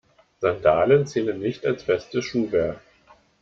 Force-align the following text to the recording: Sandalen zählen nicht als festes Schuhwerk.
Sandalen 0.39 1.05
zählen 1.05 1.37
nicht 1.39 1.63
als 1.63 1.83
festes 1.83 2.25
Schuhwerk. 2.25 2.81